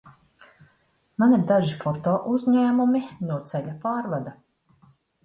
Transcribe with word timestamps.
Man 1.23 1.35
ir 1.35 1.43
daži 1.51 1.75
fotouzņēmumi 1.83 3.03
no 3.29 3.37
ceļa 3.53 3.75
pārvada. 3.85 4.35